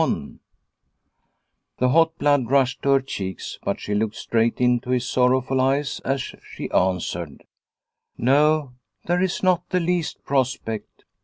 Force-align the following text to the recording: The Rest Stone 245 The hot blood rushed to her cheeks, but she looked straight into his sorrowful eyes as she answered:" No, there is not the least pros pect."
The 0.01 0.07
Rest 0.07 0.13
Stone 0.15 0.37
245 1.77 1.79
The 1.79 1.89
hot 1.89 2.17
blood 2.17 2.49
rushed 2.51 2.81
to 2.81 2.89
her 2.89 3.01
cheeks, 3.01 3.59
but 3.63 3.79
she 3.79 3.93
looked 3.93 4.15
straight 4.15 4.59
into 4.59 4.89
his 4.89 5.07
sorrowful 5.07 5.61
eyes 5.61 6.01
as 6.03 6.21
she 6.23 6.71
answered:" 6.71 7.43
No, 8.17 8.73
there 9.05 9.21
is 9.21 9.43
not 9.43 9.69
the 9.69 9.79
least 9.79 10.23
pros 10.25 10.57
pect." 10.57 11.03